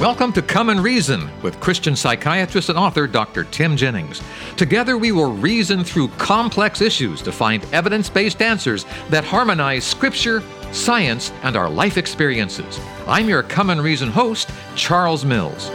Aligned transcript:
Welcome 0.00 0.32
to 0.32 0.40
Come 0.40 0.70
and 0.70 0.82
Reason 0.82 1.28
with 1.42 1.60
Christian 1.60 1.94
psychiatrist 1.94 2.70
and 2.70 2.78
author 2.78 3.06
Dr. 3.06 3.44
Tim 3.44 3.76
Jennings. 3.76 4.22
Together, 4.56 4.96
we 4.96 5.12
will 5.12 5.30
reason 5.30 5.84
through 5.84 6.08
complex 6.16 6.80
issues 6.80 7.20
to 7.20 7.30
find 7.30 7.62
evidence 7.66 8.08
based 8.08 8.40
answers 8.40 8.86
that 9.10 9.24
harmonize 9.24 9.84
Scripture, 9.84 10.42
science, 10.72 11.32
and 11.42 11.54
our 11.54 11.68
life 11.68 11.98
experiences. 11.98 12.80
I'm 13.06 13.28
your 13.28 13.42
Come 13.42 13.68
and 13.68 13.82
Reason 13.82 14.08
host, 14.08 14.48
Charles 14.74 15.26
Mills. 15.26 15.68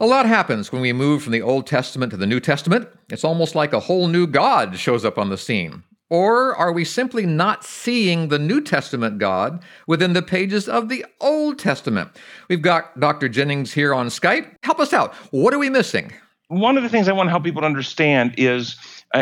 A 0.00 0.06
lot 0.06 0.24
happens 0.24 0.70
when 0.70 0.82
we 0.82 0.92
move 0.92 1.24
from 1.24 1.32
the 1.32 1.42
Old 1.42 1.66
Testament 1.66 2.12
to 2.12 2.16
the 2.16 2.28
New 2.28 2.38
Testament. 2.38 2.88
It's 3.10 3.24
almost 3.24 3.56
like 3.56 3.72
a 3.72 3.80
whole 3.80 4.06
new 4.06 4.28
God 4.28 4.78
shows 4.78 5.04
up 5.04 5.18
on 5.18 5.30
the 5.30 5.36
scene. 5.36 5.82
Or 6.10 6.56
are 6.56 6.72
we 6.72 6.84
simply 6.84 7.26
not 7.26 7.64
seeing 7.64 8.28
the 8.28 8.38
New 8.38 8.62
Testament 8.62 9.18
God 9.18 9.62
within 9.86 10.14
the 10.14 10.22
pages 10.22 10.68
of 10.68 10.88
the 10.88 11.04
Old 11.20 11.58
Testament? 11.58 12.10
We've 12.48 12.62
got 12.62 12.98
Dr. 12.98 13.28
Jennings 13.28 13.74
here 13.74 13.94
on 13.94 14.06
Skype. 14.08 14.56
Help 14.62 14.80
us 14.80 14.92
out. 14.92 15.14
What 15.30 15.52
are 15.52 15.58
we 15.58 15.68
missing? 15.68 16.12
One 16.48 16.78
of 16.78 16.82
the 16.82 16.88
things 16.88 17.08
I 17.08 17.12
want 17.12 17.26
to 17.26 17.30
help 17.30 17.44
people 17.44 17.62
understand 17.62 18.34
is 18.38 18.76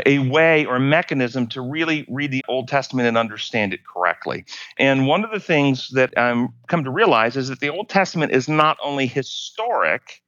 a 0.07 0.21
way 0.21 0.65
or 0.65 0.79
mechanism 0.79 1.49
to 1.49 1.61
really 1.61 2.05
read 2.09 2.31
the 2.31 2.45
Old 2.49 2.69
Testament 2.69 3.09
and 3.09 3.19
understand 3.19 3.75
it 3.75 3.81
correctly. 3.85 4.45
And 4.79 5.09
one 5.09 5.25
of 5.25 5.33
the 5.33 5.41
things 5.41 5.91
that 5.91 6.13
I'm 6.17 6.51
come 6.69 6.85
to 6.85 6.91
realize 6.91 7.37
is 7.37 7.49
that 7.49 7.59
the 7.59 7.69
Old 7.69 7.89
Testament 7.89 8.31
is 8.31 8.49
not 8.49 8.79
only 8.83 9.07
historic, 9.07 10.23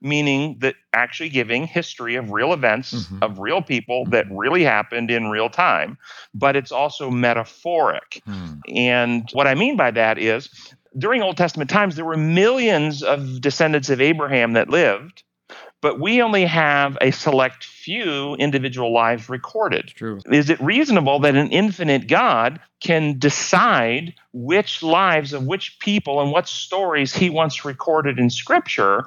meaning 0.00 0.56
that 0.60 0.74
actually 0.92 1.28
giving 1.28 1.66
history 1.66 2.14
of 2.14 2.30
real 2.30 2.52
events 2.52 2.92
mm-hmm. 2.92 3.22
of 3.22 3.38
real 3.38 3.62
people 3.62 4.04
that 4.06 4.26
really 4.30 4.62
happened 4.62 5.10
in 5.10 5.28
real 5.28 5.48
time 5.48 5.98
but 6.34 6.56
it's 6.56 6.72
also 6.72 7.10
metaphoric 7.10 8.22
mm. 8.26 8.60
and 8.68 9.28
what 9.32 9.46
i 9.46 9.54
mean 9.54 9.76
by 9.76 9.90
that 9.90 10.18
is 10.18 10.48
during 10.96 11.22
old 11.22 11.36
testament 11.36 11.68
times 11.68 11.96
there 11.96 12.04
were 12.04 12.16
millions 12.16 13.02
of 13.02 13.40
descendants 13.40 13.90
of 13.90 14.00
abraham 14.00 14.52
that 14.52 14.68
lived 14.68 15.22
but 15.80 16.00
we 16.00 16.20
only 16.20 16.44
have 16.44 16.98
a 17.00 17.12
select 17.12 17.64
few 17.64 18.34
individual 18.34 18.92
lives 18.92 19.28
recorded. 19.28 19.92
True. 19.94 20.20
Is 20.26 20.50
it 20.50 20.60
reasonable 20.60 21.20
that 21.20 21.36
an 21.36 21.50
infinite 21.52 22.08
God 22.08 22.58
can 22.80 23.18
decide 23.18 24.14
which 24.32 24.82
lives 24.82 25.32
of 25.32 25.46
which 25.46 25.78
people 25.78 26.20
and 26.20 26.32
what 26.32 26.48
stories 26.48 27.14
he 27.14 27.30
wants 27.30 27.64
recorded 27.64 28.18
in 28.18 28.28
Scripture 28.28 29.04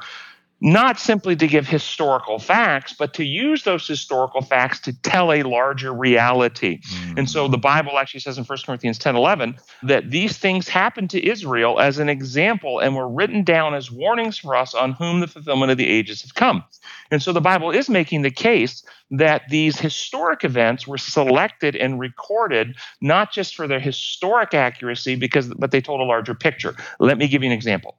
not 0.61 0.99
simply 0.99 1.35
to 1.35 1.47
give 1.47 1.67
historical 1.67 2.37
facts, 2.37 2.93
but 2.93 3.15
to 3.15 3.23
use 3.23 3.63
those 3.63 3.87
historical 3.87 4.41
facts 4.41 4.79
to 4.81 4.93
tell 5.01 5.31
a 5.33 5.41
larger 5.41 5.91
reality. 5.91 6.79
Mm. 6.81 7.17
And 7.17 7.29
so 7.29 7.47
the 7.47 7.57
Bible 7.57 7.97
actually 7.97 8.19
says 8.19 8.37
in 8.37 8.43
1 8.43 8.59
Corinthians 8.63 8.99
10 8.99 9.15
11 9.15 9.57
that 9.83 10.11
these 10.11 10.37
things 10.37 10.69
happened 10.69 11.09
to 11.09 11.27
Israel 11.27 11.79
as 11.79 11.97
an 11.97 12.09
example 12.09 12.79
and 12.79 12.95
were 12.95 13.09
written 13.09 13.43
down 13.43 13.73
as 13.73 13.89
warnings 13.91 14.37
for 14.37 14.55
us 14.55 14.75
on 14.75 14.91
whom 14.93 15.19
the 15.19 15.27
fulfillment 15.27 15.71
of 15.71 15.77
the 15.79 15.87
ages 15.87 16.21
have 16.21 16.35
come. 16.35 16.63
And 17.09 17.23
so 17.23 17.33
the 17.33 17.41
Bible 17.41 17.71
is 17.71 17.89
making 17.89 18.21
the 18.21 18.31
case 18.31 18.83
that 19.09 19.41
these 19.49 19.79
historic 19.79 20.43
events 20.43 20.87
were 20.87 20.99
selected 20.99 21.75
and 21.75 21.99
recorded 21.99 22.77
not 23.01 23.31
just 23.31 23.55
for 23.55 23.67
their 23.67 23.79
historic 23.79 24.53
accuracy 24.53 25.15
because 25.15 25.47
but 25.55 25.71
they 25.71 25.81
told 25.81 26.01
a 26.01 26.03
larger 26.03 26.35
picture. 26.35 26.75
Let 26.99 27.17
me 27.17 27.27
give 27.27 27.41
you 27.41 27.49
an 27.49 27.55
example. 27.55 27.97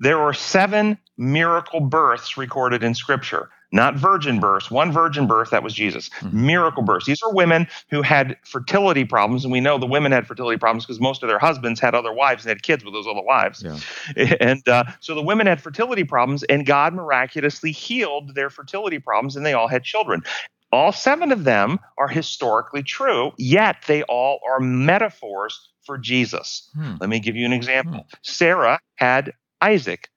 There 0.00 0.18
were 0.18 0.32
seven 0.32 0.98
miracle 1.16 1.80
births 1.80 2.36
recorded 2.36 2.82
in 2.84 2.94
Scripture, 2.94 3.50
not 3.72 3.96
virgin 3.96 4.38
births. 4.38 4.70
One 4.70 4.92
virgin 4.92 5.26
birth, 5.26 5.50
that 5.50 5.62
was 5.62 5.74
Jesus. 5.74 6.08
Mm-hmm. 6.20 6.46
Miracle 6.46 6.82
births. 6.82 7.06
These 7.06 7.22
are 7.22 7.34
women 7.34 7.66
who 7.90 8.02
had 8.02 8.36
fertility 8.44 9.04
problems, 9.04 9.44
and 9.44 9.52
we 9.52 9.60
know 9.60 9.76
the 9.76 9.86
women 9.86 10.12
had 10.12 10.26
fertility 10.26 10.56
problems 10.56 10.86
because 10.86 11.00
most 11.00 11.22
of 11.22 11.28
their 11.28 11.38
husbands 11.38 11.80
had 11.80 11.94
other 11.94 12.12
wives 12.12 12.44
and 12.44 12.50
had 12.50 12.62
kids 12.62 12.84
with 12.84 12.94
those 12.94 13.06
other 13.06 13.22
wives. 13.22 13.62
Yeah. 13.62 14.36
And 14.40 14.66
uh, 14.68 14.84
so 15.00 15.14
the 15.14 15.22
women 15.22 15.46
had 15.46 15.60
fertility 15.60 16.04
problems, 16.04 16.44
and 16.44 16.64
God 16.64 16.94
miraculously 16.94 17.72
healed 17.72 18.34
their 18.34 18.50
fertility 18.50 18.98
problems, 18.98 19.36
and 19.36 19.44
they 19.44 19.52
all 19.52 19.68
had 19.68 19.82
children. 19.82 20.22
All 20.70 20.92
seven 20.92 21.32
of 21.32 21.44
them 21.44 21.78
are 21.96 22.08
historically 22.08 22.82
true, 22.82 23.32
yet 23.36 23.76
they 23.86 24.02
all 24.04 24.38
are 24.48 24.60
metaphors 24.60 25.70
for 25.82 25.98
Jesus. 25.98 26.70
Hmm. 26.74 26.94
Let 27.00 27.08
me 27.08 27.20
give 27.20 27.36
you 27.36 27.46
an 27.46 27.52
example. 27.52 28.00
Hmm. 28.00 28.18
Sarah 28.22 28.78
had 28.96 29.32
Isaac. 29.60 30.08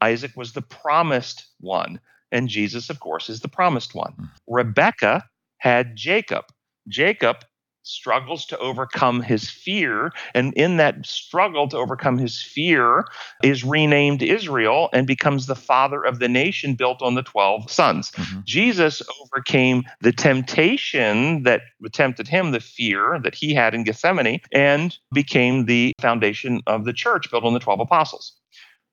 Isaac 0.00 0.32
was 0.36 0.52
the 0.52 0.62
promised 0.62 1.46
one, 1.60 2.00
and 2.30 2.48
Jesus, 2.48 2.90
of 2.90 3.00
course, 3.00 3.28
is 3.28 3.40
the 3.40 3.48
promised 3.48 3.94
one. 3.94 4.12
Hmm. 4.12 4.24
Rebecca 4.48 5.24
had 5.58 5.96
Jacob. 5.96 6.46
Jacob 6.88 7.44
struggles 7.82 8.46
to 8.46 8.58
overcome 8.58 9.22
his 9.22 9.50
fear. 9.50 10.12
And 10.34 10.52
in 10.54 10.76
that 10.76 11.04
struggle 11.06 11.68
to 11.68 11.76
overcome 11.76 12.18
his 12.18 12.40
fear, 12.40 13.04
is 13.42 13.64
renamed 13.64 14.22
Israel 14.22 14.88
and 14.92 15.06
becomes 15.06 15.46
the 15.46 15.56
father 15.56 16.02
of 16.02 16.18
the 16.18 16.28
nation 16.28 16.74
built 16.74 17.02
on 17.02 17.14
the 17.14 17.22
12 17.22 17.70
sons. 17.70 18.10
Mm-hmm. 18.12 18.40
Jesus 18.44 19.02
overcame 19.20 19.84
the 20.00 20.12
temptation 20.12 21.42
that 21.42 21.62
tempted 21.92 22.28
him, 22.28 22.52
the 22.52 22.60
fear 22.60 23.18
that 23.22 23.34
he 23.34 23.54
had 23.54 23.74
in 23.74 23.84
Gethsemane, 23.84 24.40
and 24.52 24.96
became 25.12 25.66
the 25.66 25.92
foundation 26.00 26.60
of 26.66 26.84
the 26.84 26.92
church 26.92 27.30
built 27.30 27.44
on 27.44 27.54
the 27.54 27.60
12 27.60 27.80
apostles. 27.80 28.32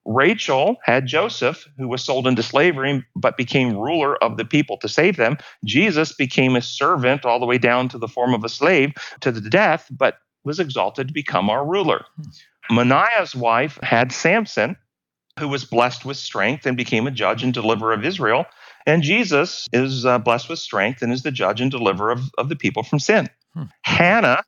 Rachel 0.05 0.77
had 0.83 1.05
Joseph, 1.05 1.67
who 1.77 1.87
was 1.87 2.03
sold 2.03 2.25
into 2.25 2.41
slavery 2.41 3.05
but 3.15 3.37
became 3.37 3.77
ruler 3.77 4.21
of 4.23 4.37
the 4.37 4.45
people 4.45 4.77
to 4.77 4.87
save 4.87 5.17
them. 5.17 5.37
Jesus 5.65 6.13
became 6.13 6.55
a 6.55 6.61
servant 6.61 7.25
all 7.25 7.39
the 7.39 7.45
way 7.45 7.57
down 7.57 7.89
to 7.89 7.97
the 7.97 8.07
form 8.07 8.33
of 8.33 8.43
a 8.43 8.49
slave 8.49 8.93
to 9.21 9.31
the 9.31 9.41
death, 9.41 9.87
but 9.91 10.19
was 10.43 10.59
exalted 10.59 11.07
to 11.07 11.13
become 11.13 11.49
our 11.49 11.65
ruler. 11.65 12.05
Manoah's 12.71 13.35
wife 13.35 13.77
had 13.83 14.11
Samson, 14.11 14.75
who 15.39 15.47
was 15.47 15.65
blessed 15.65 16.05
with 16.05 16.17
strength 16.17 16.65
and 16.65 16.77
became 16.77 17.07
a 17.07 17.11
judge 17.11 17.43
and 17.43 17.53
deliverer 17.53 17.93
of 17.93 18.05
Israel. 18.05 18.45
And 18.85 19.03
Jesus 19.03 19.67
is 19.73 20.05
uh, 20.05 20.19
blessed 20.19 20.49
with 20.49 20.59
strength 20.59 21.01
and 21.01 21.11
is 21.11 21.23
the 21.23 21.31
judge 21.31 21.61
and 21.61 21.71
deliverer 21.71 22.11
of, 22.11 22.29
of 22.37 22.49
the 22.49 22.55
people 22.55 22.83
from 22.83 22.99
sin. 22.99 23.29
Hmm. 23.53 23.63
Hannah 23.83 24.43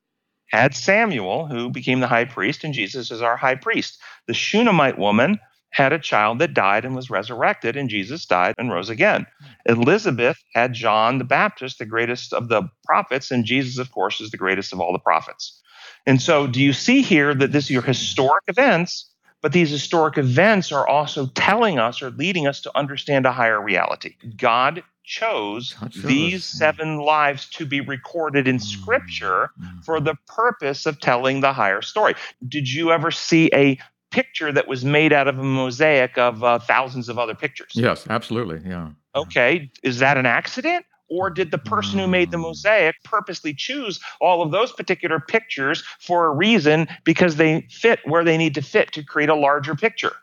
had 0.51 0.75
Samuel, 0.75 1.47
who 1.47 1.69
became 1.69 2.01
the 2.01 2.07
high 2.07 2.25
priest, 2.25 2.63
and 2.63 2.73
Jesus 2.73 3.09
is 3.09 3.21
our 3.21 3.37
high 3.37 3.55
priest. 3.55 3.99
The 4.27 4.33
Shunammite 4.33 4.99
woman 4.99 5.39
had 5.71 5.93
a 5.93 5.99
child 5.99 6.39
that 6.39 6.53
died 6.53 6.83
and 6.83 6.93
was 6.95 7.09
resurrected, 7.09 7.77
and 7.77 7.89
Jesus 7.89 8.25
died 8.25 8.55
and 8.57 8.69
rose 8.69 8.89
again. 8.89 9.25
Elizabeth 9.65 10.37
had 10.53 10.73
John 10.73 11.17
the 11.17 11.23
Baptist, 11.23 11.79
the 11.79 11.85
greatest 11.85 12.33
of 12.33 12.49
the 12.49 12.63
prophets, 12.85 13.31
and 13.31 13.45
Jesus, 13.45 13.77
of 13.77 13.91
course, 13.91 14.19
is 14.19 14.31
the 14.31 14.37
greatest 14.37 14.73
of 14.73 14.81
all 14.81 14.91
the 14.91 14.99
prophets. 14.99 15.61
And 16.05 16.21
so, 16.21 16.47
do 16.47 16.61
you 16.61 16.73
see 16.73 17.01
here 17.01 17.33
that 17.33 17.51
this 17.51 17.69
are 17.69 17.73
your 17.73 17.81
historic 17.81 18.43
events, 18.47 19.09
but 19.41 19.53
these 19.53 19.69
historic 19.69 20.17
events 20.17 20.71
are 20.71 20.87
also 20.87 21.27
telling 21.27 21.79
us 21.79 22.01
or 22.01 22.11
leading 22.11 22.47
us 22.47 22.61
to 22.61 22.77
understand 22.77 23.25
a 23.25 23.31
higher 23.31 23.61
reality? 23.61 24.15
God 24.37 24.83
chose 25.03 25.75
these 26.05 26.45
seven 26.45 26.99
lives 26.99 27.49
to 27.49 27.65
be 27.65 27.81
recorded 27.81 28.47
in 28.47 28.59
scripture 28.59 29.49
mm-hmm. 29.59 29.79
for 29.81 29.99
the 29.99 30.15
purpose 30.27 30.85
of 30.85 30.99
telling 30.99 31.41
the 31.41 31.51
higher 31.51 31.81
story. 31.81 32.13
Did 32.47 32.71
you 32.71 32.91
ever 32.91 33.11
see 33.11 33.49
a 33.53 33.77
picture 34.11 34.51
that 34.51 34.67
was 34.67 34.85
made 34.85 35.11
out 35.11 35.27
of 35.27 35.39
a 35.39 35.43
mosaic 35.43 36.17
of 36.17 36.43
uh, 36.43 36.59
thousands 36.59 37.09
of 37.09 37.17
other 37.17 37.33
pictures? 37.33 37.71
Yes, 37.73 38.05
absolutely. 38.09 38.61
Yeah. 38.65 38.91
Okay. 39.15 39.71
Is 39.83 39.99
that 39.99 40.17
an 40.17 40.25
accident? 40.25 40.85
Or 41.11 41.29
did 41.29 41.51
the 41.51 41.57
person 41.57 41.99
who 41.99 42.07
made 42.07 42.31
the 42.31 42.37
mosaic 42.37 42.95
purposely 43.03 43.53
choose 43.53 43.99
all 44.21 44.41
of 44.41 44.51
those 44.51 44.71
particular 44.71 45.19
pictures 45.19 45.83
for 45.99 46.25
a 46.25 46.33
reason 46.33 46.87
because 47.03 47.35
they 47.35 47.67
fit 47.69 47.99
where 48.05 48.23
they 48.23 48.37
need 48.37 48.55
to 48.55 48.61
fit 48.61 48.93
to 48.93 49.03
create 49.03 49.29
a 49.29 49.35
larger 49.35 49.75
picture? 49.75 50.13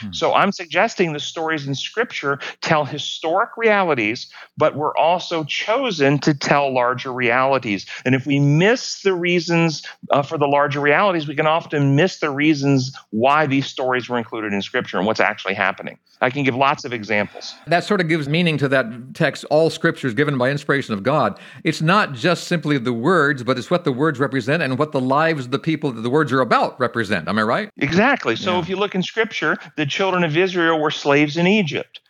Hmm. 0.00 0.12
So 0.12 0.34
I'm 0.34 0.52
suggesting 0.52 1.12
the 1.12 1.20
stories 1.20 1.66
in 1.66 1.74
scripture 1.74 2.38
tell 2.60 2.84
historic 2.84 3.50
realities, 3.56 4.28
but 4.56 4.76
we're 4.76 4.96
also 4.96 5.44
chosen 5.44 6.18
to 6.20 6.34
tell 6.34 6.72
larger 6.72 7.12
realities. 7.12 7.86
And 8.04 8.14
if 8.14 8.26
we 8.26 8.38
miss 8.38 9.02
the 9.02 9.14
reasons 9.14 9.82
uh, 10.10 10.22
for 10.22 10.38
the 10.38 10.46
larger 10.46 10.80
realities, 10.80 11.28
we 11.28 11.34
can 11.34 11.46
often 11.46 11.96
miss 11.96 12.18
the 12.18 12.30
reasons 12.30 12.96
why 13.10 13.46
these 13.46 13.66
stories 13.66 14.08
were 14.08 14.18
included 14.18 14.52
in 14.52 14.62
scripture 14.62 14.98
and 14.98 15.06
what's 15.06 15.20
actually 15.20 15.54
happening. 15.54 15.98
I 16.20 16.30
can 16.30 16.42
give 16.42 16.54
lots 16.54 16.84
of 16.84 16.92
examples. 16.92 17.54
That 17.66 17.84
sort 17.84 18.00
of 18.00 18.08
gives 18.08 18.28
meaning 18.28 18.56
to 18.58 18.68
that 18.68 19.14
text, 19.14 19.44
all 19.50 19.68
scripture 19.68 20.06
is 20.06 20.14
given 20.14 20.38
by 20.38 20.50
inspiration 20.50 20.94
of 20.94 21.02
God. 21.02 21.38
It's 21.64 21.82
not 21.82 22.14
just 22.14 22.44
simply 22.44 22.78
the 22.78 22.92
words, 22.92 23.42
but 23.42 23.58
it's 23.58 23.70
what 23.70 23.84
the 23.84 23.92
words 23.92 24.18
represent 24.18 24.62
and 24.62 24.78
what 24.78 24.92
the 24.92 25.00
lives 25.00 25.46
of 25.46 25.50
the 25.50 25.58
people 25.58 25.92
that 25.92 26.00
the 26.00 26.10
words 26.10 26.32
are 26.32 26.40
about 26.40 26.78
represent. 26.80 27.28
Am 27.28 27.38
I 27.38 27.42
right? 27.42 27.70
Exactly. 27.76 28.36
So 28.36 28.54
yeah. 28.54 28.60
if 28.60 28.68
you 28.68 28.76
look 28.76 28.94
in 28.94 29.02
scripture, 29.02 29.58
the 29.76 29.86
children 29.86 30.24
of 30.24 30.36
Israel 30.36 30.80
were 30.80 30.90
slaves 30.90 31.36
in 31.36 31.46
Egypt. 31.46 32.00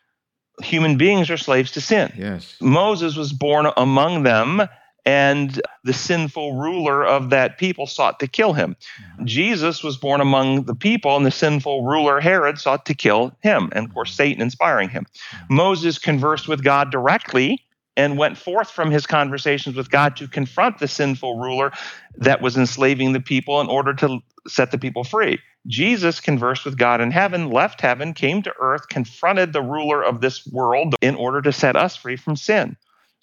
Human 0.63 0.97
beings 0.97 1.31
are 1.31 1.37
slaves 1.37 1.73
to 1.73 1.81
sin. 1.81 2.13
Yes. 2.17 2.57
Moses 2.61 3.17
was 3.17 3.33
born 3.33 3.67
among 3.77 4.23
them, 4.23 4.63
and 5.05 5.61
the 5.83 5.93
sinful 5.93 6.55
ruler 6.55 7.05
of 7.05 7.31
that 7.31 7.59
people 7.59 7.87
sought 7.87 8.21
to 8.21 8.29
kill 8.29 8.53
him. 8.53 8.77
Mm-hmm. 9.01 9.25
Jesus 9.27 9.83
was 9.83 9.97
born 9.97 10.21
among 10.21 10.65
the 10.65 10.75
people, 10.75 11.17
and 11.17 11.27
the 11.27 11.31
sinful 11.31 11.85
ruler 11.85 12.21
Herod 12.21 12.59
sought 12.59 12.87
to 12.87 12.95
kill 12.95 13.37
him, 13.43 13.71
and 13.73 13.87
of 13.87 13.95
course, 13.95 14.11
mm-hmm. 14.11 14.17
Satan 14.17 14.43
inspiring 14.43 14.89
him. 14.89 15.07
Mm-hmm. 15.07 15.55
Moses 15.57 15.99
conversed 15.99 16.49
with 16.49 16.63
God 16.63 16.91
directly 16.91 17.65
and 17.97 18.19
went 18.19 18.37
forth 18.37 18.71
from 18.71 18.91
his 18.91 19.07
conversations 19.07 19.77
with 19.77 19.91
God 19.91 20.17
to 20.17 20.27
confront 20.27 20.79
the 20.79 20.89
sinful 20.89 21.39
ruler 21.39 21.73
that 22.17 22.41
was 22.41 22.57
enslaving 22.57 23.13
the 23.13 23.21
people 23.21 23.61
in 23.61 23.69
order 23.69 23.95
to 23.95 24.21
set 24.47 24.71
the 24.71 24.79
people 24.79 25.05
free. 25.05 25.39
Jesus 25.67 26.21
conversed 26.21 26.65
with 26.65 26.77
God 26.77 27.01
in 27.01 27.11
heaven, 27.11 27.51
left 27.51 27.81
heaven, 27.81 28.13
came 28.13 28.43
to 28.43 28.53
earth, 28.61 28.89
confronted 28.89 29.53
the 29.53 29.63
ruler 29.63 30.03
of 30.03 30.21
this 30.21 30.47
world 30.47 30.95
in 31.01 31.15
order 31.15 31.41
to 31.43 31.53
set 31.53 31.77
us 31.77 31.97
free 31.97 32.17
from 32.17 32.37
sin. 32.37 32.77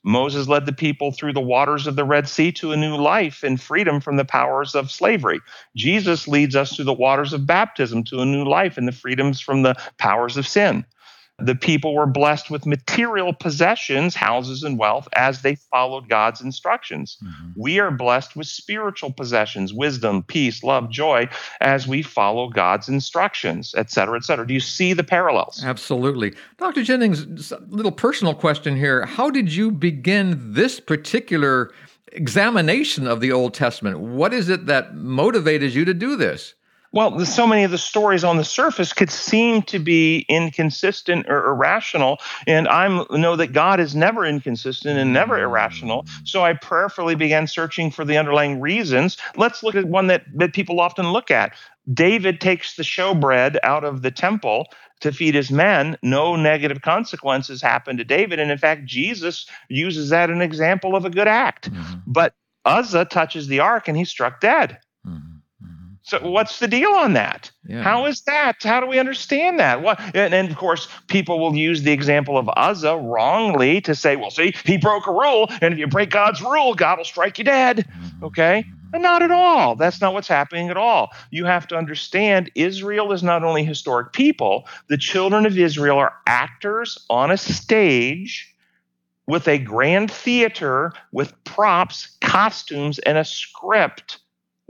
Moses 0.03 0.47
led 0.47 0.65
the 0.65 0.73
people 0.73 1.11
through 1.11 1.33
the 1.33 1.41
waters 1.41 1.85
of 1.85 1.95
the 1.95 2.03
Red 2.03 2.27
Sea 2.27 2.51
to 2.53 2.71
a 2.71 2.77
new 2.77 2.95
life 2.95 3.43
and 3.43 3.61
freedom 3.61 3.99
from 3.99 4.15
the 4.15 4.25
powers 4.25 4.73
of 4.73 4.89
slavery. 4.89 5.39
Jesus 5.75 6.27
leads 6.27 6.55
us 6.55 6.75
through 6.75 6.85
the 6.85 6.93
waters 6.93 7.33
of 7.33 7.45
baptism 7.45 8.03
to 8.05 8.21
a 8.21 8.25
new 8.25 8.43
life 8.43 8.77
and 8.77 8.87
the 8.87 8.91
freedoms 8.91 9.39
from 9.39 9.61
the 9.61 9.75
powers 9.99 10.37
of 10.37 10.47
sin. 10.47 10.85
The 11.45 11.55
people 11.55 11.93
were 11.93 12.05
blessed 12.05 12.49
with 12.49 12.65
material 12.65 13.33
possessions, 13.33 14.15
houses, 14.15 14.63
and 14.63 14.77
wealth 14.77 15.07
as 15.15 15.41
they 15.41 15.55
followed 15.55 16.09
God's 16.09 16.41
instructions. 16.41 17.17
Mm-hmm. 17.23 17.51
We 17.55 17.79
are 17.79 17.91
blessed 17.91 18.35
with 18.35 18.47
spiritual 18.47 19.11
possessions, 19.11 19.73
wisdom, 19.73 20.23
peace, 20.23 20.63
love, 20.63 20.89
joy, 20.89 21.29
as 21.59 21.87
we 21.87 22.01
follow 22.01 22.49
God's 22.49 22.89
instructions, 22.89 23.73
et 23.77 23.89
cetera, 23.91 24.17
et 24.17 24.23
cetera. 24.23 24.45
Do 24.45 24.53
you 24.53 24.59
see 24.59 24.93
the 24.93 25.03
parallels? 25.03 25.63
Absolutely. 25.63 26.33
Dr. 26.57 26.83
Jennings, 26.83 27.51
little 27.69 27.91
personal 27.91 28.33
question 28.33 28.75
here. 28.75 29.05
How 29.05 29.29
did 29.29 29.53
you 29.53 29.71
begin 29.71 30.53
this 30.53 30.79
particular 30.79 31.71
examination 32.11 33.07
of 33.07 33.21
the 33.21 33.31
Old 33.31 33.53
Testament? 33.53 33.99
What 33.99 34.33
is 34.33 34.49
it 34.49 34.65
that 34.65 34.95
motivated 34.95 35.73
you 35.73 35.85
to 35.85 35.93
do 35.93 36.15
this? 36.15 36.55
Well, 36.93 37.25
so 37.25 37.47
many 37.47 37.63
of 37.63 37.71
the 37.71 37.77
stories 37.77 38.23
on 38.23 38.35
the 38.35 38.43
surface 38.43 38.91
could 38.91 39.09
seem 39.09 39.61
to 39.63 39.79
be 39.79 40.25
inconsistent 40.27 41.25
or 41.29 41.47
irrational, 41.47 42.19
and 42.45 42.67
I 42.67 43.05
know 43.11 43.37
that 43.37 43.53
God 43.53 43.79
is 43.79 43.95
never 43.95 44.25
inconsistent 44.25 44.99
and 44.99 45.13
never 45.13 45.39
irrational. 45.39 46.05
So 46.25 46.43
I 46.43 46.53
prayerfully 46.53 47.15
began 47.15 47.47
searching 47.47 47.91
for 47.91 48.03
the 48.03 48.17
underlying 48.17 48.59
reasons. 48.59 49.17
Let's 49.37 49.63
look 49.63 49.75
at 49.75 49.85
one 49.85 50.07
that, 50.07 50.25
that 50.35 50.53
people 50.53 50.81
often 50.81 51.11
look 51.13 51.31
at. 51.31 51.53
David 51.93 52.41
takes 52.41 52.75
the 52.75 52.83
showbread 52.83 53.57
out 53.63 53.83
of 53.83 54.01
the 54.01 54.11
temple 54.11 54.67
to 54.99 55.11
feed 55.11 55.33
his 55.33 55.49
men. 55.49 55.97
No 56.03 56.35
negative 56.35 56.81
consequences 56.81 57.61
happen 57.61 57.97
to 57.97 58.03
David. 58.03 58.39
And 58.39 58.51
in 58.51 58.57
fact, 58.57 58.85
Jesus 58.85 59.47
uses 59.67 60.09
that 60.09 60.29
an 60.29 60.41
example 60.41 60.95
of 60.95 61.05
a 61.05 61.09
good 61.09 61.27
act. 61.27 61.71
Mm-hmm. 61.71 61.99
But 62.05 62.33
Uzzah 62.65 63.05
touches 63.05 63.47
the 63.47 63.61
ark 63.61 63.87
and 63.87 63.97
he's 63.97 64.09
struck 64.09 64.39
dead. 64.41 64.77
Mm-hmm. 66.11 66.25
So 66.25 66.31
what's 66.31 66.59
the 66.59 66.67
deal 66.67 66.89
on 66.89 67.13
that? 67.13 67.51
Yeah. 67.65 67.83
How 67.83 68.05
is 68.05 68.21
that? 68.21 68.61
How 68.63 68.79
do 68.79 68.87
we 68.87 68.99
understand 68.99 69.59
that? 69.59 69.81
What? 69.81 69.99
And, 70.15 70.33
and, 70.33 70.49
of 70.49 70.57
course, 70.57 70.87
people 71.07 71.39
will 71.39 71.55
use 71.55 71.83
the 71.83 71.91
example 71.91 72.37
of 72.37 72.49
Uzzah 72.55 72.97
wrongly 72.97 73.81
to 73.81 73.95
say, 73.95 74.15
"Well, 74.15 74.31
see, 74.31 74.53
he 74.65 74.77
broke 74.77 75.07
a 75.07 75.11
rule, 75.11 75.47
and 75.61 75.73
if 75.73 75.79
you 75.79 75.87
break 75.87 76.09
God's 76.09 76.41
rule, 76.41 76.73
God 76.73 76.97
will 76.97 77.05
strike 77.05 77.37
you 77.37 77.43
dead." 77.43 77.87
Mm-hmm. 77.87 78.25
Okay, 78.25 78.65
and 78.93 79.03
not 79.03 79.21
at 79.21 79.31
all. 79.31 79.75
That's 79.75 80.01
not 80.01 80.13
what's 80.13 80.27
happening 80.27 80.69
at 80.69 80.77
all. 80.77 81.09
You 81.29 81.45
have 81.45 81.67
to 81.67 81.75
understand 81.77 82.51
Israel 82.55 83.11
is 83.11 83.23
not 83.23 83.43
only 83.43 83.63
historic 83.63 84.13
people. 84.13 84.67
The 84.87 84.97
children 84.97 85.45
of 85.45 85.57
Israel 85.57 85.97
are 85.97 86.13
actors 86.27 86.97
on 87.09 87.31
a 87.31 87.37
stage 87.37 88.47
with 89.27 89.47
a 89.47 89.57
grand 89.57 90.11
theater 90.11 90.91
with 91.11 91.41
props, 91.45 92.17
costumes, 92.21 92.99
and 92.99 93.17
a 93.17 93.23
script 93.23 94.17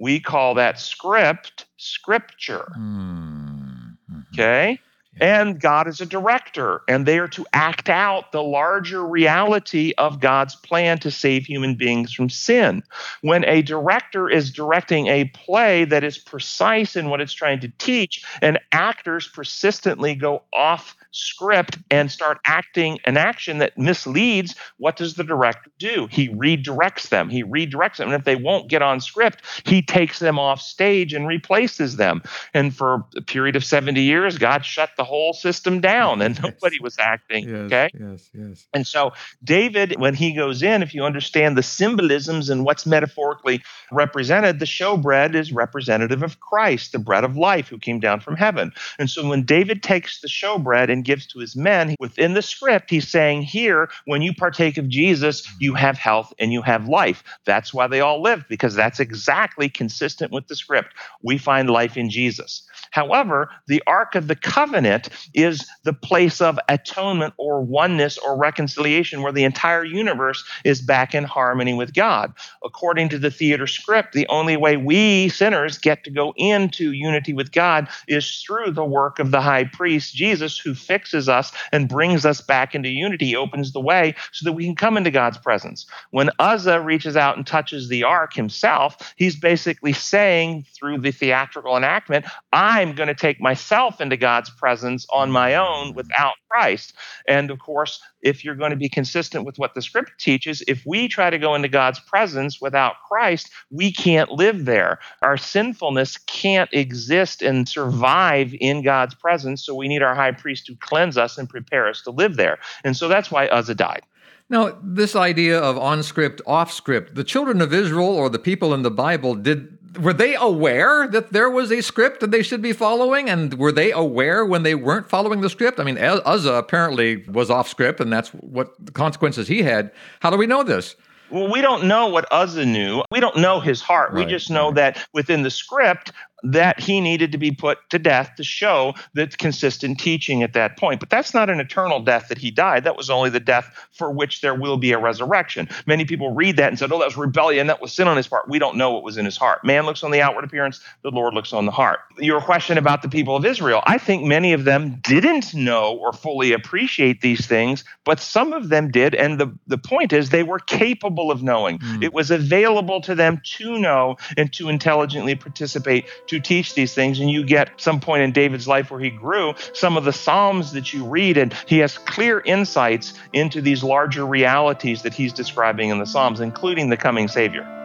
we 0.02 0.20
call 0.20 0.56
that 0.56 0.80
script 0.80 1.68
scripture. 1.78 2.74
Mm-hmm. 2.76 4.22
Okay? 4.34 4.80
And 5.20 5.60
God 5.60 5.88
is 5.88 6.00
a 6.00 6.06
director, 6.06 6.82
and 6.88 7.06
they 7.06 7.20
are 7.20 7.28
to 7.30 7.46
act 7.52 7.90
out 7.90 8.32
the 8.32 8.42
larger 8.42 9.06
reality 9.06 9.94
of 9.98 10.22
God's 10.22 10.56
plan 10.56 11.00
to 11.00 11.12
save 11.12 11.46
human 11.46 11.76
beings 11.76 12.14
from 12.14 12.30
sin. 12.30 12.82
When 13.22 13.44
a 13.46 13.62
director 13.62 14.30
is 14.30 14.52
directing 14.52 15.08
a 15.08 15.26
play 15.26 15.84
that 15.86 16.06
is 16.06 16.18
precise 16.18 16.96
in 16.96 17.10
what 17.10 17.20
it's 17.20 17.34
trying 17.34 17.60
to 17.60 17.72
teach, 17.78 18.24
and 18.42 18.58
actors 18.72 19.28
persistently 19.28 20.16
go 20.16 20.44
off 20.54 20.96
script 21.12 21.78
and 21.90 22.10
start 22.10 22.40
acting 22.46 23.00
an 23.06 23.18
action 23.18 23.58
that 23.58 23.78
misleads, 23.78 24.56
what 24.78 24.96
does 24.96 25.16
the 25.16 25.24
director 25.24 25.70
do? 25.78 26.08
He 26.10 26.30
redirects 26.30 27.10
them. 27.10 27.30
He 27.30 27.44
redirects 27.44 27.98
them. 27.98 28.08
And 28.08 28.16
if 28.16 28.24
they 28.24 28.38
won't 28.38 28.70
get 28.70 28.82
on 28.82 29.02
script, 29.02 29.44
he 29.66 29.82
takes 29.82 30.20
them 30.20 30.40
off 30.40 30.62
stage 30.62 31.14
and 31.14 31.28
replaces 31.28 31.98
them. 31.98 32.22
And 32.54 32.74
for 32.74 33.06
a 33.16 33.22
period 33.22 33.56
of 33.58 33.66
70 33.66 34.02
years, 34.02 34.38
God 34.38 34.66
shut 34.66 34.92
the 34.98 35.01
whole 35.04 35.34
system 35.34 35.82
down 35.82 36.22
and 36.22 36.42
nobody 36.42 36.80
was 36.80 36.98
acting. 37.00 37.48
Yes, 37.48 37.58
okay. 37.64 37.90
Yes, 37.94 38.30
yes. 38.34 38.68
And 38.74 38.86
so 38.86 39.12
David, 39.44 40.00
when 40.00 40.14
he 40.14 40.34
goes 40.34 40.64
in, 40.64 40.84
if 40.84 40.94
you 40.94 41.04
understand 41.04 41.58
the 41.58 41.64
symbolisms 41.64 42.50
and 42.50 42.66
what's 42.66 42.86
metaphorically 42.86 43.62
represented, 43.92 44.60
the 44.60 44.66
showbread 44.66 45.36
is 45.36 45.52
representative 45.52 46.24
of 46.24 46.40
Christ, 46.40 46.92
the 46.92 47.00
bread 47.00 47.24
of 47.24 47.38
life 47.38 47.68
who 47.68 47.78
came 47.78 48.00
down 48.00 48.20
from 48.20 48.36
heaven. 48.36 48.72
And 49.00 49.10
so 49.10 49.28
when 49.28 49.44
David 49.44 49.84
takes 49.84 50.22
the 50.22 50.28
showbread 50.28 50.92
and 50.92 51.06
gives 51.06 51.26
to 51.28 51.40
his 51.40 51.56
men, 51.56 51.96
within 52.00 52.34
the 52.34 52.42
script, 52.42 52.90
he's 52.90 53.08
saying, 53.08 53.44
Here, 53.44 53.90
when 54.06 54.22
you 54.22 54.34
partake 54.34 54.78
of 54.78 54.90
Jesus, 54.90 55.48
you 55.60 55.74
have 55.74 55.98
health 55.98 56.34
and 56.40 56.54
you 56.54 56.62
have 56.62 56.88
life. 56.88 57.24
That's 57.46 57.74
why 57.74 57.88
they 57.88 58.02
all 58.02 58.22
lived, 58.22 58.46
because 58.50 58.76
that's 58.76 59.00
exactly 59.00 59.70
consistent 59.70 60.32
with 60.32 60.48
the 60.48 60.56
script. 60.56 60.94
We 61.22 61.38
find 61.38 61.70
life 61.70 61.98
in 61.98 62.10
Jesus. 62.10 62.68
However, 62.92 63.50
the 63.68 63.82
Ark 63.88 64.16
of 64.16 64.28
the 64.28 64.36
Covenant 64.36 64.91
is 65.34 65.68
the 65.84 65.94
place 65.94 66.42
of 66.42 66.60
atonement 66.70 67.34
or 67.38 67.62
oneness 67.62 68.18
or 68.18 68.38
reconciliation 68.38 69.22
where 69.22 69.32
the 69.32 69.44
entire 69.44 69.84
universe 69.84 70.44
is 70.64 70.82
back 70.82 71.14
in 71.14 71.24
harmony 71.24 71.74
with 71.74 71.94
God. 71.94 72.34
According 72.64 73.10
to 73.10 73.20
the 73.20 73.32
theater 73.32 73.68
script, 73.68 74.14
the 74.14 74.28
only 74.28 74.58
way 74.58 74.78
we 74.78 75.30
sinners 75.30 75.78
get 75.78 76.04
to 76.04 76.12
go 76.12 76.34
into 76.36 76.92
unity 76.92 77.34
with 77.34 77.52
God 77.52 77.88
is 78.08 78.44
through 78.46 78.72
the 78.72 78.86
work 78.86 79.20
of 79.20 79.32
the 79.32 79.42
high 79.42 79.66
priest, 79.66 80.16
Jesus, 80.16 80.58
who 80.58 80.74
fixes 80.74 81.30
us 81.30 81.52
and 81.72 81.90
brings 81.90 82.26
us 82.26 82.42
back 82.42 82.76
into 82.76 82.90
unity, 82.90 83.28
he 83.28 83.36
opens 83.36 83.72
the 83.72 83.80
way 83.80 84.16
so 84.32 84.44
that 84.44 84.54
we 84.54 84.66
can 84.66 84.76
come 84.76 84.98
into 84.98 85.12
God's 85.12 85.38
presence. 85.38 85.86
When 86.12 86.30
Uzzah 86.40 86.82
reaches 86.82 87.16
out 87.16 87.38
and 87.38 87.46
touches 87.46 87.88
the 87.88 88.04
ark 88.04 88.34
himself, 88.34 89.14
he's 89.16 89.36
basically 89.36 89.94
saying 89.94 90.66
through 90.74 91.00
the 91.00 91.12
theatrical 91.12 91.78
enactment, 91.78 92.26
I'm 92.52 92.94
going 92.94 93.08
to 93.08 93.16
take 93.16 93.40
myself 93.40 94.02
into 94.02 94.18
God's 94.18 94.50
presence 94.50 94.81
on 94.84 95.32
my 95.32 95.56
own 95.56 95.94
without 95.94 96.34
Christ. 96.50 96.94
And 97.28 97.52
of 97.52 97.60
course, 97.60 98.02
if 98.22 98.44
you're 98.44 98.56
going 98.56 98.72
to 98.72 98.78
be 98.78 98.90
consistent 98.90 99.46
with 99.46 99.58
what 99.58 99.74
the 99.74 99.82
script 99.82 100.14
teaches, 100.20 100.64
if 100.68 100.84
we 100.86 101.08
try 101.08 101.30
to 101.30 101.38
go 101.38 101.56
into 101.56 101.68
God's 101.68 102.00
presence 102.00 102.60
without 102.62 102.96
Christ, 103.08 103.50
we 103.70 103.92
can't 103.92 104.32
live 104.32 104.66
there. 104.66 105.00
Our 105.22 105.38
sinfulness 105.38 106.18
can't 106.18 106.70
exist 106.74 107.42
and 107.42 107.68
survive 107.68 108.54
in 108.60 108.84
God's 108.84 109.16
presence. 109.16 109.66
So 109.66 109.76
we 109.76 109.88
need 109.88 110.02
our 110.02 110.16
high 110.16 110.32
priest 110.32 110.66
to 110.68 110.76
cleanse 110.76 111.18
us 111.18 111.38
and 111.38 111.50
prepare 111.50 111.88
us 111.88 112.02
to 112.04 112.12
live 112.12 112.36
there. 112.36 112.60
And 112.84 112.96
so 112.96 113.08
that's 113.08 113.32
why 113.32 113.48
Uzzah 113.48 113.76
died. 113.76 114.04
Now, 114.50 114.78
this 114.84 115.16
idea 115.16 115.58
of 115.58 115.78
on 115.78 116.04
script, 116.04 116.42
off 116.46 116.74
script, 116.74 117.16
the 117.16 117.24
children 117.24 117.62
of 117.62 117.74
Israel 117.74 118.10
or 118.10 118.28
the 118.28 118.38
people 118.38 118.74
in 118.74 118.82
the 118.82 118.92
Bible 118.92 119.34
did 119.34 119.78
were 120.00 120.14
they 120.14 120.36
aware 120.36 121.08
that 121.08 121.34
there 121.34 121.50
was 121.50 121.72
a 121.72 121.82
script 121.82 122.22
that 122.22 122.32
they 122.32 122.44
should 122.44 122.62
be 122.62 122.74
following? 122.74 123.30
And 123.30 123.54
were 123.56 123.72
they 123.72 123.92
aware 123.92 124.46
when 124.46 124.64
they 124.64 124.76
weren't 124.76 125.10
following 125.10 125.42
the 125.42 125.50
script? 125.50 125.80
I 125.80 125.84
mean, 125.84 125.98
Uzzah 125.98 126.54
apparently 126.54 127.24
was 127.28 127.50
off 127.50 127.68
script, 127.68 128.00
and 128.00 128.12
that's 128.12 128.30
what 128.30 128.74
the 128.84 128.92
consequences 128.92 129.48
he 129.48 129.64
had. 129.64 129.92
How 130.20 130.30
do 130.30 130.38
we 130.38 130.48
know 130.48 130.64
this? 130.64 130.96
Well, 131.30 131.50
we 131.50 131.62
don't 131.62 131.86
know 131.86 132.08
what 132.08 132.26
Uzzah 132.32 132.66
knew. 132.66 133.04
We 133.10 133.22
don't 133.22 133.38
know 133.38 133.62
his 133.62 133.82
heart. 133.82 134.12
Right, 134.12 134.26
we 134.26 134.32
just 134.32 134.50
know 134.50 134.68
right. 134.68 134.76
that 134.76 135.08
within 135.14 135.44
the 135.44 135.50
script, 135.50 136.12
that 136.44 136.80
he 136.80 137.02
needed 137.02 137.32
to 137.32 137.38
be 137.38 137.52
put 137.52 137.78
to 137.90 138.00
death 138.00 138.32
to 138.38 138.44
show 138.44 138.94
the 139.14 139.28
consistent 139.28 140.00
teaching 140.00 140.44
at 140.44 140.54
that 140.54 140.78
point. 140.78 141.00
But 141.00 141.10
that's 141.10 141.34
not 141.34 141.50
an 141.50 141.60
eternal 141.60 142.00
death 142.00 142.28
that 142.30 142.38
he 142.38 142.52
died. 142.52 142.84
That 142.84 142.98
was 142.98 143.10
only 143.10 143.30
the 143.30 143.40
death 143.40 143.88
for 143.92 144.12
which 144.12 144.42
there 144.42 144.56
will 144.56 144.78
be 144.78 144.92
a 144.92 145.00
resurrection. 145.00 145.70
Many 145.86 146.06
people 146.06 146.34
read 146.34 146.58
that 146.58 146.70
and 146.70 146.80
said, 146.80 146.92
oh, 146.92 147.00
that 147.00 147.06
was 147.06 147.18
rebellion. 147.18 147.68
That 147.68 147.82
was 147.82 147.94
sin 147.94 148.08
on 148.08 148.18
his 148.18 148.28
part. 148.28 148.48
We 148.50 148.60
don't 148.60 148.78
know 148.78 148.92
what 148.92 149.04
was 149.04 149.18
in 149.18 149.26
his 149.26 149.38
heart. 149.38 149.64
Man 149.64 149.86
looks 149.86 150.04
on 150.04 150.12
the 150.12 150.22
outward 150.22 150.44
appearance, 150.44 150.80
the 151.04 151.12
Lord 151.12 151.34
looks 151.34 151.54
on 151.54 151.66
the 151.66 151.72
heart. 151.72 152.00
Your 152.18 152.42
question 152.42 152.78
about 152.78 153.02
the 153.02 153.10
people 153.10 153.36
of 153.36 153.46
Israel, 153.46 153.82
I 153.86 153.98
think 153.98 154.24
many 154.24 154.54
of 154.54 154.64
them 154.64 155.00
didn't 155.04 155.54
know 155.54 155.98
or 155.98 156.14
fully 156.14 156.54
appreciate 156.54 157.22
these 157.22 157.46
things, 157.46 157.84
but 158.06 158.20
some 158.20 158.54
of 158.54 158.70
them 158.70 158.92
did. 158.92 159.16
And 159.16 159.40
the, 159.40 159.56
the 159.68 159.78
point 159.78 160.14
is, 160.14 160.30
they 160.30 160.44
were 160.44 160.60
capable 160.60 161.32
of 161.32 161.44
knowing. 161.44 161.80
Mm. 161.80 162.04
It 162.04 162.14
was 162.14 162.32
available 162.32 163.02
to 163.02 163.16
them 163.16 163.42
to 163.58 163.78
know 163.78 164.18
and 164.38 164.52
to 164.54 164.70
intelligently 164.70 165.36
participate 165.36 166.06
to 166.32 166.40
teach 166.40 166.74
these 166.76 166.94
things. 166.94 167.20
And 167.20 167.30
you 167.30 167.44
get 167.44 167.70
some 167.76 168.00
point 168.00 168.24
in 168.24 168.32
David's 168.32 168.68
life 168.68 168.90
where 168.90 169.00
he 169.00 169.10
grew, 169.10 169.54
some 169.74 169.98
of 169.98 170.06
the 170.06 170.14
Psalms 170.14 170.72
that 170.72 170.94
you 170.94 171.06
read, 171.06 171.38
and 171.38 171.54
he 171.68 171.80
has 171.80 171.98
clear 171.98 172.40
insights 172.40 173.14
into 173.34 173.62
these 173.62 173.84
larger 173.84 174.26
realities 174.26 175.02
that 175.04 175.14
he's 175.14 175.34
describing 175.34 175.90
in 175.90 176.00
the 176.00 176.06
Psalms, 176.06 176.40
including 176.40 176.90
the 176.90 176.98
coming 176.98 177.28
Savior. 177.28 177.81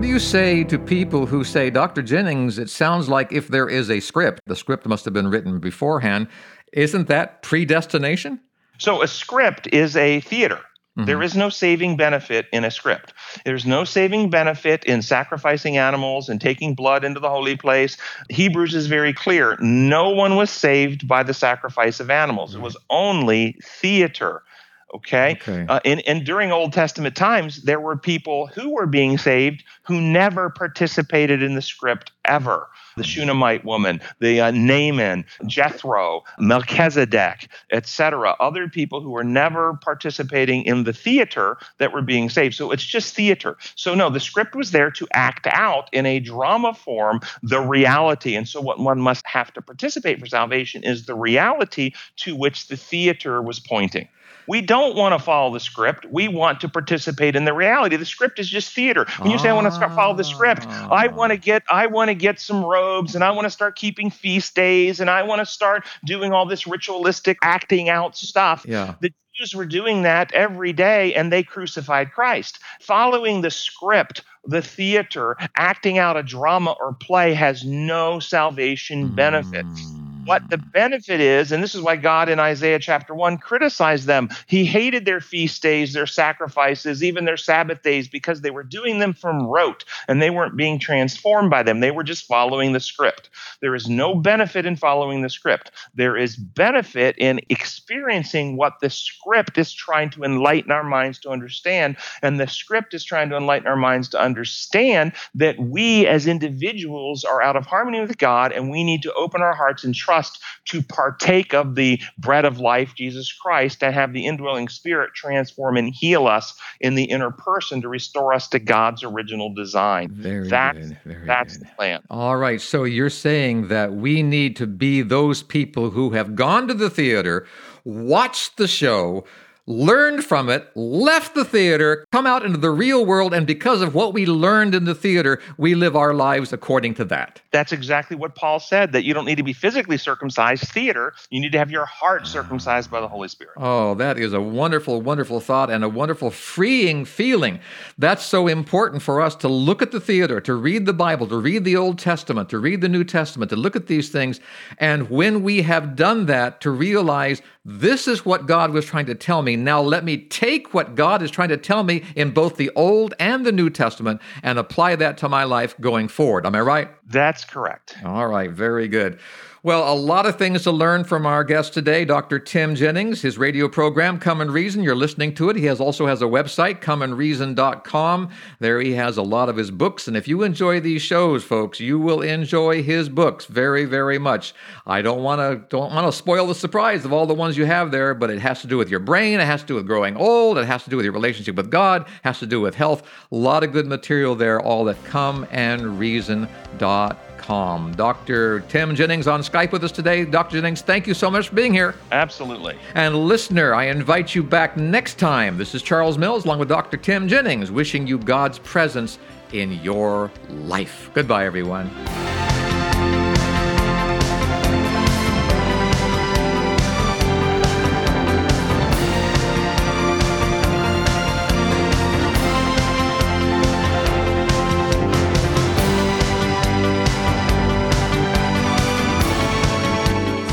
What 0.00 0.06
do 0.06 0.12
you 0.12 0.18
say 0.18 0.64
to 0.64 0.78
people 0.78 1.26
who 1.26 1.44
say, 1.44 1.68
Dr. 1.68 2.00
Jennings, 2.00 2.58
it 2.58 2.70
sounds 2.70 3.10
like 3.10 3.34
if 3.34 3.48
there 3.48 3.68
is 3.68 3.90
a 3.90 4.00
script, 4.00 4.40
the 4.46 4.56
script 4.56 4.86
must 4.86 5.04
have 5.04 5.12
been 5.12 5.28
written 5.28 5.58
beforehand. 5.58 6.28
Isn't 6.72 7.06
that 7.08 7.42
predestination? 7.42 8.40
So 8.78 9.02
a 9.02 9.06
script 9.06 9.68
is 9.74 9.96
a 9.98 10.20
theater. 10.20 10.60
Mm-hmm. 10.96 11.04
There 11.04 11.22
is 11.22 11.36
no 11.36 11.50
saving 11.50 11.98
benefit 11.98 12.46
in 12.50 12.64
a 12.64 12.70
script. 12.70 13.12
There's 13.44 13.66
no 13.66 13.84
saving 13.84 14.30
benefit 14.30 14.84
in 14.84 15.02
sacrificing 15.02 15.76
animals 15.76 16.30
and 16.30 16.40
taking 16.40 16.74
blood 16.74 17.04
into 17.04 17.20
the 17.20 17.28
holy 17.28 17.58
place. 17.58 17.98
Hebrews 18.30 18.74
is 18.74 18.86
very 18.86 19.12
clear. 19.12 19.58
No 19.60 20.08
one 20.08 20.34
was 20.34 20.48
saved 20.48 21.06
by 21.06 21.22
the 21.22 21.34
sacrifice 21.34 22.00
of 22.00 22.08
animals. 22.08 22.54
It 22.54 22.62
was 22.62 22.78
only 22.88 23.54
theater. 23.62 24.44
Okay. 24.94 25.38
okay. 25.42 25.66
Uh, 25.68 25.80
and, 25.84 26.06
and 26.06 26.24
during 26.24 26.50
Old 26.50 26.72
Testament 26.72 27.16
times, 27.16 27.62
there 27.62 27.80
were 27.80 27.96
people 27.96 28.48
who 28.48 28.70
were 28.70 28.86
being 28.86 29.18
saved 29.18 29.62
who 29.82 30.00
never 30.00 30.50
participated 30.50 31.42
in 31.42 31.54
the 31.54 31.62
script 31.62 32.12
ever. 32.24 32.68
The 32.96 33.04
Shunammite 33.04 33.64
woman, 33.64 34.00
the 34.18 34.40
uh, 34.40 34.50
Naaman, 34.50 35.24
Jethro, 35.46 36.24
Melchizedek, 36.38 37.48
etc. 37.70 38.34
Other 38.40 38.68
people 38.68 39.00
who 39.00 39.10
were 39.10 39.24
never 39.24 39.74
participating 39.74 40.64
in 40.64 40.84
the 40.84 40.92
theater 40.92 41.56
that 41.78 41.92
were 41.92 42.02
being 42.02 42.28
saved. 42.28 42.56
So 42.56 42.72
it's 42.72 42.84
just 42.84 43.14
theater. 43.14 43.56
So 43.76 43.94
no, 43.94 44.10
the 44.10 44.20
script 44.20 44.56
was 44.56 44.72
there 44.72 44.90
to 44.90 45.06
act 45.14 45.46
out 45.46 45.88
in 45.92 46.04
a 46.04 46.18
drama 46.18 46.74
form 46.74 47.20
the 47.42 47.60
reality. 47.60 48.34
And 48.34 48.48
so 48.48 48.60
what 48.60 48.80
one 48.80 49.00
must 49.00 49.26
have 49.26 49.52
to 49.54 49.62
participate 49.62 50.18
for 50.18 50.26
salvation 50.26 50.82
is 50.82 51.06
the 51.06 51.14
reality 51.14 51.92
to 52.16 52.34
which 52.34 52.68
the 52.68 52.76
theater 52.76 53.40
was 53.40 53.60
pointing. 53.60 54.08
We 54.50 54.60
don't 54.60 54.96
want 54.96 55.16
to 55.16 55.24
follow 55.24 55.52
the 55.52 55.60
script. 55.60 56.06
We 56.10 56.26
want 56.26 56.60
to 56.62 56.68
participate 56.68 57.36
in 57.36 57.44
the 57.44 57.52
reality. 57.52 57.94
The 57.94 58.04
script 58.04 58.40
is 58.40 58.50
just 58.50 58.72
theater. 58.72 59.06
When 59.20 59.30
you 59.30 59.38
say 59.38 59.48
I 59.48 59.52
want 59.52 59.68
to 59.68 59.70
start 59.70 59.94
follow 59.94 60.16
the 60.16 60.24
script, 60.24 60.66
I 60.66 61.06
want 61.06 61.30
to 61.30 61.36
get 61.36 61.62
I 61.70 61.86
want 61.86 62.08
to 62.08 62.14
get 62.14 62.40
some 62.40 62.64
robes 62.64 63.14
and 63.14 63.22
I 63.22 63.30
want 63.30 63.44
to 63.44 63.50
start 63.50 63.76
keeping 63.76 64.10
feast 64.10 64.56
days 64.56 64.98
and 64.98 65.08
I 65.08 65.22
want 65.22 65.38
to 65.38 65.46
start 65.46 65.86
doing 66.04 66.32
all 66.32 66.46
this 66.46 66.66
ritualistic 66.66 67.38
acting 67.42 67.88
out 67.88 68.16
stuff. 68.16 68.66
Yeah. 68.66 68.96
The 69.00 69.12
Jews 69.36 69.54
were 69.54 69.66
doing 69.66 70.02
that 70.02 70.32
every 70.32 70.72
day 70.72 71.14
and 71.14 71.32
they 71.32 71.44
crucified 71.44 72.10
Christ. 72.10 72.58
Following 72.80 73.42
the 73.42 73.52
script 73.52 74.24
the 74.44 74.62
theater, 74.62 75.36
acting 75.54 75.98
out 75.98 76.16
a 76.16 76.24
drama 76.24 76.74
or 76.80 76.94
play 76.94 77.34
has 77.34 77.64
no 77.64 78.18
salvation 78.18 79.14
benefit. 79.14 79.64
Mm 79.64 79.99
what 80.30 80.48
the 80.48 80.58
benefit 80.58 81.20
is, 81.20 81.50
and 81.50 81.60
this 81.60 81.74
is 81.74 81.80
why 81.80 81.96
God 81.96 82.28
in 82.28 82.38
Isaiah 82.38 82.78
chapter 82.78 83.12
1 83.12 83.38
criticized 83.38 84.06
them. 84.06 84.28
He 84.46 84.64
hated 84.64 85.04
their 85.04 85.20
feast 85.20 85.60
days, 85.60 85.92
their 85.92 86.06
sacrifices, 86.06 87.02
even 87.02 87.24
their 87.24 87.36
Sabbath 87.36 87.82
days, 87.82 88.06
because 88.06 88.40
they 88.40 88.52
were 88.52 88.62
doing 88.62 89.00
them 89.00 89.12
from 89.12 89.44
rote 89.44 89.84
and 90.06 90.22
they 90.22 90.30
weren't 90.30 90.56
being 90.56 90.78
transformed 90.78 91.50
by 91.50 91.64
them. 91.64 91.80
They 91.80 91.90
were 91.90 92.04
just 92.04 92.28
following 92.28 92.72
the 92.72 92.78
script. 92.78 93.28
There 93.60 93.74
is 93.74 93.88
no 93.88 94.14
benefit 94.14 94.66
in 94.66 94.76
following 94.76 95.22
the 95.22 95.30
script. 95.30 95.72
There 95.96 96.16
is 96.16 96.36
benefit 96.36 97.16
in 97.18 97.40
experiencing 97.48 98.56
what 98.56 98.74
the 98.80 98.88
script 98.88 99.58
is 99.58 99.72
trying 99.72 100.10
to 100.10 100.22
enlighten 100.22 100.70
our 100.70 100.84
minds 100.84 101.18
to 101.20 101.30
understand. 101.30 101.96
And 102.22 102.38
the 102.38 102.46
script 102.46 102.94
is 102.94 103.02
trying 103.02 103.30
to 103.30 103.36
enlighten 103.36 103.66
our 103.66 103.74
minds 103.74 104.08
to 104.10 104.20
understand 104.20 105.12
that 105.34 105.58
we 105.58 106.06
as 106.06 106.28
individuals 106.28 107.24
are 107.24 107.42
out 107.42 107.56
of 107.56 107.66
harmony 107.66 108.00
with 108.00 108.16
God 108.16 108.52
and 108.52 108.70
we 108.70 108.84
need 108.84 109.02
to 109.02 109.12
open 109.14 109.42
our 109.42 109.56
hearts 109.56 109.82
and 109.82 109.92
trust 109.92 110.19
to 110.66 110.82
partake 110.82 111.54
of 111.54 111.74
the 111.74 112.00
bread 112.18 112.44
of 112.44 112.58
life, 112.58 112.94
Jesus 112.94 113.32
Christ, 113.32 113.82
and 113.82 113.94
have 113.94 114.12
the 114.12 114.26
indwelling 114.26 114.68
spirit 114.68 115.14
transform 115.14 115.76
and 115.76 115.92
heal 115.94 116.26
us 116.26 116.54
in 116.80 116.94
the 116.94 117.04
inner 117.04 117.30
person 117.30 117.80
to 117.82 117.88
restore 117.88 118.32
us 118.32 118.48
to 118.48 118.58
God's 118.58 119.02
original 119.02 119.52
design. 119.54 120.10
Very 120.12 120.48
that's, 120.48 120.78
good. 120.78 120.98
Very 121.04 121.26
that's 121.26 121.56
good. 121.56 121.66
the 121.66 121.70
plan. 121.76 122.02
All 122.10 122.36
right. 122.36 122.60
So 122.60 122.84
you're 122.84 123.10
saying 123.10 123.68
that 123.68 123.92
we 123.92 124.22
need 124.22 124.56
to 124.56 124.66
be 124.66 125.02
those 125.02 125.42
people 125.42 125.90
who 125.90 126.10
have 126.10 126.34
gone 126.34 126.68
to 126.68 126.74
the 126.74 126.90
theater, 126.90 127.46
watched 127.84 128.56
the 128.56 128.68
show, 128.68 129.24
learned 129.70 130.24
from 130.24 130.48
it, 130.48 130.68
left 130.74 131.34
the 131.34 131.44
theater, 131.44 132.04
come 132.10 132.26
out 132.26 132.44
into 132.44 132.58
the 132.58 132.70
real 132.70 133.06
world, 133.06 133.32
and 133.32 133.46
because 133.46 133.80
of 133.80 133.94
what 133.94 134.12
we 134.12 134.26
learned 134.26 134.74
in 134.74 134.84
the 134.84 134.94
theater, 134.94 135.40
we 135.56 135.74
live 135.74 135.94
our 135.94 136.12
lives 136.12 136.52
according 136.52 136.92
to 136.94 137.04
that. 137.04 137.40
That's 137.52 137.72
exactly 137.72 138.16
what 138.16 138.34
Paul 138.34 138.58
said 138.58 138.92
that 138.92 139.04
you 139.04 139.14
don't 139.14 139.24
need 139.24 139.36
to 139.36 139.44
be 139.44 139.52
physically 139.52 139.96
circumcised, 139.96 140.64
theater. 140.64 141.14
You 141.30 141.40
need 141.40 141.52
to 141.52 141.58
have 141.58 141.70
your 141.70 141.86
heart 141.86 142.26
circumcised 142.26 142.90
by 142.90 143.00
the 143.00 143.08
Holy 143.08 143.28
Spirit. 143.28 143.54
Oh, 143.56 143.94
that 143.94 144.18
is 144.18 144.32
a 144.32 144.40
wonderful, 144.40 145.00
wonderful 145.00 145.40
thought 145.40 145.70
and 145.70 145.84
a 145.84 145.88
wonderful 145.88 146.30
freeing 146.30 147.04
feeling. 147.04 147.60
That's 147.96 148.24
so 148.24 148.48
important 148.48 149.02
for 149.02 149.20
us 149.20 149.36
to 149.36 149.48
look 149.48 149.82
at 149.82 149.92
the 149.92 150.00
theater, 150.00 150.40
to 150.40 150.54
read 150.54 150.84
the 150.84 150.92
Bible, 150.92 151.28
to 151.28 151.36
read 151.36 151.64
the 151.64 151.76
Old 151.76 151.98
Testament, 151.98 152.48
to 152.50 152.58
read 152.58 152.80
the 152.80 152.88
New 152.88 153.04
Testament, 153.04 153.50
to 153.50 153.56
look 153.56 153.76
at 153.76 153.86
these 153.86 154.08
things. 154.08 154.40
And 154.78 155.08
when 155.08 155.44
we 155.44 155.62
have 155.62 155.94
done 155.94 156.26
that, 156.26 156.60
to 156.62 156.70
realize 156.70 157.40
this 157.64 158.08
is 158.08 158.24
what 158.24 158.46
God 158.46 158.72
was 158.72 158.86
trying 158.86 159.06
to 159.06 159.14
tell 159.14 159.42
me. 159.42 159.54
Now 159.64 159.80
let 159.80 160.04
me 160.04 160.16
take 160.16 160.74
what 160.74 160.94
God 160.94 161.22
is 161.22 161.30
trying 161.30 161.50
to 161.50 161.56
tell 161.56 161.82
me 161.82 162.04
in 162.16 162.30
both 162.30 162.56
the 162.56 162.70
Old 162.74 163.14
and 163.18 163.44
the 163.44 163.52
New 163.52 163.70
Testament 163.70 164.20
and 164.42 164.58
apply 164.58 164.96
that 164.96 165.18
to 165.18 165.28
my 165.28 165.44
life 165.44 165.74
going 165.80 166.08
forward. 166.08 166.46
Am 166.46 166.54
I 166.54 166.60
right? 166.60 166.88
That's 167.06 167.44
correct. 167.44 167.96
All 168.04 168.26
right, 168.26 168.50
very 168.50 168.88
good. 168.88 169.18
Well, 169.62 169.92
a 169.92 169.94
lot 169.94 170.24
of 170.24 170.38
things 170.38 170.62
to 170.62 170.70
learn 170.70 171.04
from 171.04 171.26
our 171.26 171.44
guest 171.44 171.74
today, 171.74 172.06
Dr. 172.06 172.38
Tim 172.38 172.74
Jennings. 172.74 173.20
His 173.20 173.36
radio 173.36 173.68
program, 173.68 174.18
Come 174.18 174.40
and 174.40 174.50
Reason, 174.50 174.82
you're 174.82 174.96
listening 174.96 175.34
to 175.34 175.50
it. 175.50 175.56
He 175.56 175.66
has 175.66 175.80
also 175.80 176.06
has 176.06 176.22
a 176.22 176.24
website, 176.24 176.80
comeandreason.com. 176.80 178.30
There 178.58 178.80
he 178.80 178.94
has 178.94 179.18
a 179.18 179.22
lot 179.22 179.50
of 179.50 179.56
his 179.56 179.70
books. 179.70 180.08
And 180.08 180.16
if 180.16 180.26
you 180.26 180.44
enjoy 180.44 180.80
these 180.80 181.02
shows, 181.02 181.44
folks, 181.44 181.78
you 181.78 181.98
will 181.98 182.22
enjoy 182.22 182.82
his 182.82 183.10
books 183.10 183.44
very, 183.44 183.84
very 183.84 184.18
much. 184.18 184.54
I 184.86 185.02
don't 185.02 185.22
want 185.22 185.42
to 185.42 185.56
don't 185.68 185.92
want 185.92 186.10
to 186.10 186.16
spoil 186.16 186.46
the 186.46 186.54
surprise 186.54 187.04
of 187.04 187.12
all 187.12 187.26
the 187.26 187.34
ones 187.34 187.58
you 187.58 187.66
have 187.66 187.90
there, 187.90 188.14
but 188.14 188.30
it 188.30 188.38
has 188.38 188.62
to 188.62 188.66
do 188.66 188.78
with 188.78 188.88
your 188.88 189.00
brain, 189.00 189.40
it 189.40 189.46
has 189.46 189.60
to 189.60 189.66
do 189.66 189.74
with 189.74 189.86
growing 189.86 190.16
old, 190.16 190.56
it 190.56 190.64
has 190.64 190.84
to 190.84 190.90
do 190.90 190.96
with 190.96 191.04
your 191.04 191.12
relationship 191.12 191.56
with 191.56 191.70
God, 191.70 192.08
has 192.22 192.38
to 192.38 192.46
do 192.46 192.62
with 192.62 192.74
health. 192.74 193.02
A 193.30 193.36
lot 193.36 193.62
of 193.62 193.72
good 193.72 193.86
material 193.86 194.34
there, 194.34 194.58
all 194.58 194.88
at 194.88 194.96
comeandreason.com. 195.04 197.29
Dr. 197.50 198.60
Tim 198.68 198.94
Jennings 198.94 199.26
on 199.26 199.40
Skype 199.40 199.72
with 199.72 199.82
us 199.82 199.90
today. 199.90 200.24
Dr. 200.24 200.60
Jennings, 200.60 200.82
thank 200.82 201.08
you 201.08 201.14
so 201.14 201.28
much 201.30 201.48
for 201.48 201.56
being 201.56 201.74
here. 201.74 201.96
Absolutely. 202.12 202.78
And 202.94 203.16
listener, 203.16 203.74
I 203.74 203.86
invite 203.86 204.36
you 204.36 204.44
back 204.44 204.76
next 204.76 205.18
time. 205.18 205.58
This 205.58 205.74
is 205.74 205.82
Charles 205.82 206.16
Mills 206.16 206.44
along 206.44 206.60
with 206.60 206.68
Dr. 206.68 206.96
Tim 206.96 207.26
Jennings, 207.26 207.72
wishing 207.72 208.06
you 208.06 208.18
God's 208.18 208.60
presence 208.60 209.18
in 209.52 209.72
your 209.82 210.30
life. 210.48 211.10
Goodbye, 211.12 211.44
everyone. 211.44 211.90